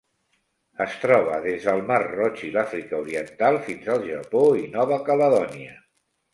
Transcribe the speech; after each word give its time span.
Es 0.85 0.95
troba 1.03 1.35
des 1.43 1.67
del 1.67 1.83
mar 1.91 1.99
Roig 2.07 2.41
i 2.49 2.49
l'Àfrica 2.57 3.03
Oriental 3.05 3.61
fins 3.69 3.93
al 3.99 4.03
Japó 4.11 4.45
i 4.65 4.69
Nova 4.77 5.03
Caledònia. 5.13 5.81